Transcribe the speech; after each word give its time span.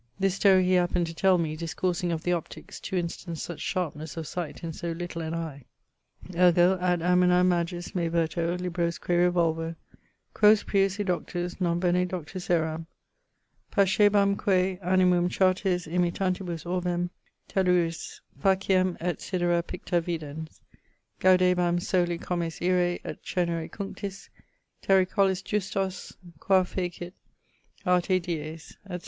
]This 0.19 0.33
story 0.33 0.63
he 0.65 0.73
happened 0.73 1.05
to 1.05 1.13
tell 1.13 1.37
me, 1.37 1.55
discoursing 1.55 2.11
of 2.11 2.23
the 2.23 2.31
Optiques, 2.31 2.81
to 2.81 2.97
instance 2.97 3.43
such 3.43 3.59
sharpnes 3.59 4.17
of 4.17 4.25
sight 4.25 4.63
in 4.63 4.73
so 4.73 4.93
little 4.93 5.21
an 5.21 5.35
eie. 5.35 5.65
Ergo 6.35 6.79
ad 6.79 7.01
amoena 7.01 7.45
magis 7.45 7.93
me 7.93 8.07
verto, 8.09 8.57
librosque 8.57 9.09
revolvo, 9.15 9.75
Quos 10.33 10.63
prius 10.63 10.97
edoctus, 10.97 11.61
non 11.61 11.79
bene 11.79 12.03
doctus 12.05 12.49
eram. 12.49 12.87
Pascebamque 13.71 14.79
animum 14.81 15.29
chartis 15.29 15.85
imitantibus 15.85 16.63
orbem, 16.65 17.11
Telluris 17.47 18.21
faciem, 18.43 18.97
et 18.99 19.19
sydera 19.19 19.61
picta 19.61 20.01
videns, 20.01 20.61
Gaudebam 21.19 21.79
soli 21.79 22.17
comes 22.17 22.59
ire, 22.59 22.97
et 23.05 23.21
cernere 23.23 23.69
cunctis 23.69 24.29
Terricolis 24.81 25.43
justos 25.43 26.13
qua 26.39 26.63
facit 26.63 27.13
arte 27.85 28.19
dies; 28.19 28.77
etc. 28.87 28.99